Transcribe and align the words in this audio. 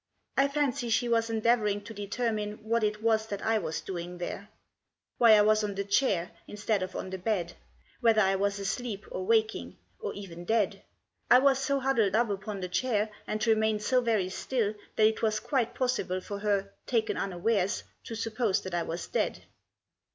I 0.35 0.47
fancy 0.47 0.89
she 0.89 1.07
was 1.07 1.29
endeavouring 1.29 1.81
to 1.81 1.93
determine 1.93 2.53
what 2.63 2.83
it 2.83 3.03
was 3.03 3.27
that 3.27 3.43
I 3.45 3.59
was 3.59 3.81
doing 3.81 4.17
there; 4.17 4.49
why 5.19 5.33
I 5.33 5.43
was 5.43 5.63
on 5.63 5.75
the 5.75 5.83
chair 5.83 6.31
instead 6.47 6.81
of 6.81 6.95
on 6.95 7.11
the 7.11 7.19
bed; 7.19 7.53
whether 7.99 8.21
I 8.21 8.35
was 8.35 8.57
asleep 8.57 9.05
or 9.11 9.23
waking, 9.27 9.77
or 9.99 10.11
even 10.15 10.43
dead. 10.43 10.81
I 11.29 11.37
was 11.37 11.59
so 11.59 11.79
huddled 11.79 12.15
up 12.15 12.31
upon 12.31 12.61
the 12.61 12.67
chair, 12.67 13.11
and 13.27 13.45
remained 13.45 13.83
so 13.83 14.01
very 14.01 14.29
still, 14.29 14.73
that 14.95 15.05
it 15.05 15.21
was 15.21 15.39
quite 15.39 15.75
possible 15.75 16.19
for 16.19 16.39
her, 16.39 16.71
taken 16.87 17.15
unawares, 17.15 17.83
to 18.05 18.15
suppose 18.15 18.59
that 18.61 18.73
I 18.73 18.81
was 18.81 19.05
dead. 19.05 19.43